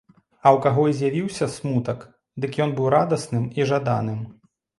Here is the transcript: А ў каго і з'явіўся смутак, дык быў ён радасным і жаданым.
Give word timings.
А 0.19 0.47
ў 0.55 0.61
каго 0.63 0.85
і 0.91 0.95
з'явіўся 0.99 1.47
смутак, 1.57 1.99
дык 2.47 2.57
быў 2.57 2.65
ён 2.67 2.73
радасным 2.95 3.45
і 3.61 3.69
жаданым. 3.75 4.27